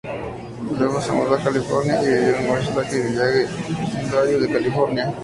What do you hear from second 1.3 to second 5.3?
a California y vivió en Westlake Village, vecindario de California.